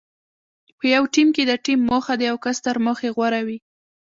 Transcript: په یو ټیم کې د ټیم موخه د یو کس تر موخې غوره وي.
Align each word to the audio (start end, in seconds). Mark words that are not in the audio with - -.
په 0.77 0.85
یو 0.93 1.03
ټیم 1.13 1.27
کې 1.35 1.43
د 1.47 1.53
ټیم 1.65 1.79
موخه 1.89 2.13
د 2.17 2.21
یو 2.29 2.37
کس 2.45 2.57
تر 2.65 2.75
موخې 2.85 3.09
غوره 3.15 3.41
وي. 3.47 3.57